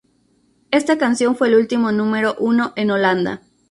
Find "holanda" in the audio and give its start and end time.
2.89-3.43